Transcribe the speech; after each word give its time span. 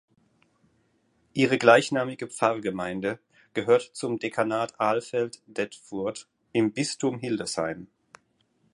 Ihre 1.33 1.59
gleichnamige 1.59 2.25
Pfarrgemeinde 2.25 3.19
gehört 3.53 3.83
zum 3.93 4.17
Dekanat 4.17 4.79
Alfeld-Detfurth 4.79 6.27
im 6.53 6.71
Bistum 6.73 7.19
Hildesheim. 7.19 7.85